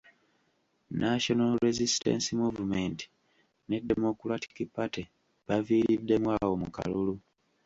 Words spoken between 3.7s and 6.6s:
Democractic Party baviiriddemu awo